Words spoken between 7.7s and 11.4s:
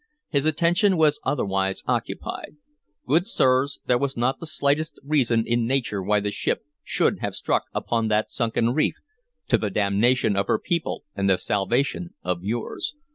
upon that sunken reef, to the damnation of her people and the